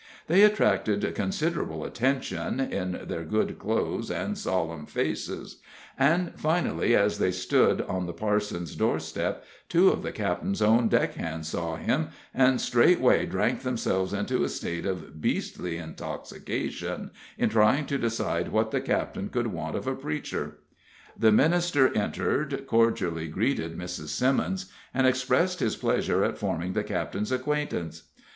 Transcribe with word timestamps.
They 0.25 0.41
attracted 0.41 1.13
considerable 1.13 1.85
attention, 1.85 2.59
in 2.59 3.01
their 3.07 3.23
good 3.23 3.59
clothes 3.59 4.09
and 4.09 4.35
solemn 4.35 4.87
faces, 4.87 5.57
and 5.95 6.33
finally, 6.39 6.95
as 6.95 7.19
they 7.19 7.29
stood 7.29 7.81
on 7.83 8.07
the 8.07 8.11
parson's 8.11 8.75
doorstep, 8.75 9.43
two 9.69 9.89
of 9.89 10.01
the 10.01 10.11
captain's 10.11 10.59
own 10.59 10.87
deckhands 10.87 11.49
saw 11.49 11.75
him, 11.75 12.07
and 12.33 12.59
straightway 12.59 13.27
drank 13.27 13.59
themselves 13.61 14.11
into 14.11 14.43
a 14.43 14.49
state 14.49 14.87
of 14.87 15.21
beastly 15.21 15.77
intoxication 15.77 17.11
in 17.37 17.49
trying 17.49 17.85
to 17.85 17.99
decide 17.99 18.47
what 18.47 18.71
the 18.71 18.81
captain 18.81 19.29
could 19.29 19.45
want 19.53 19.75
of 19.75 19.85
a 19.85 19.93
preacher. 19.93 20.57
The 21.15 21.31
minister 21.31 21.95
entered, 21.95 22.65
cordially 22.65 23.27
greeted 23.27 23.77
Mrs. 23.77 24.07
Simmons, 24.07 24.65
and 24.95 25.05
expressed 25.05 25.59
his 25.59 25.75
pleasure 25.75 26.23
at 26.23 26.39
forming 26.39 26.73
the 26.73 26.83
captain's 26.83 27.31
acquaintance. 27.31 28.05